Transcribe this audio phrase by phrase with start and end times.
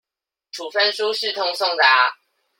[0.53, 2.15] 處分書視同送達